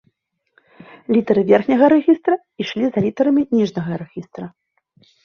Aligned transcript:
Літары 1.15 1.41
верхняга 1.51 1.85
рэгістра 1.93 2.33
ішлі 2.65 2.85
за 2.97 3.05
літарамі 3.05 3.43
ніжняга 3.59 3.93
рэгістра. 4.05 4.45